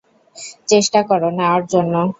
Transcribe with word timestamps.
চেষ্টা 0.67 0.99
কর, 1.09 1.21
নেওয়ার 1.37 1.63
জন্য। 1.73 1.93